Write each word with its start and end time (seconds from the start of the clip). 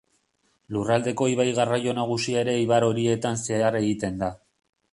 Lurraldeko 0.77 1.27
ibai-garraio 1.33 1.93
nagusia 1.99 2.41
ere 2.45 2.55
ibar 2.63 2.89
horietan 2.89 3.41
zehar 3.45 3.81
egiten 3.83 4.21
da. 4.25 4.35